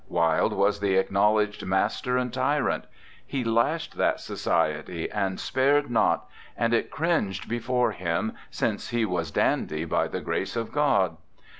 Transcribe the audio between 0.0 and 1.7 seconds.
Wilde was the acknowledged